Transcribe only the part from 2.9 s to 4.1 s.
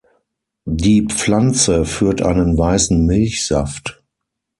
Milchsaft.